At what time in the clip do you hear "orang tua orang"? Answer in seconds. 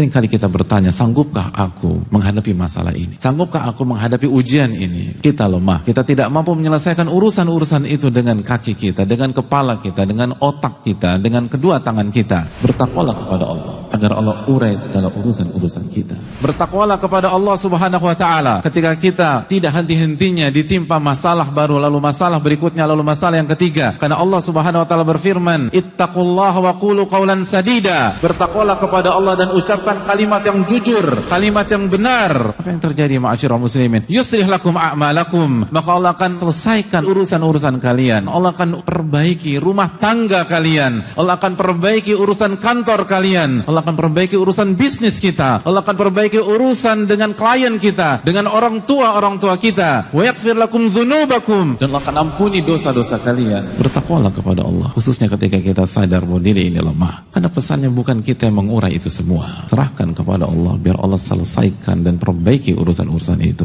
48.50-49.36